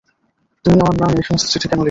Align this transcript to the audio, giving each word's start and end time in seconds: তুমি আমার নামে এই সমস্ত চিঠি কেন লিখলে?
তুমি 0.65 0.77
আমার 0.79 0.95
নামে 0.95 1.15
এই 1.15 1.25
সমস্ত 1.27 1.45
চিঠি 1.45 1.67
কেন 1.67 1.71
লিখলে? 1.71 1.79